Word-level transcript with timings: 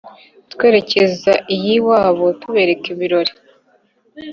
Twerekaza 0.51 1.33
iyo 1.55 1.69
iwabo 1.77 2.25
Tubereka 2.41 2.85
ibirori; 2.93 3.33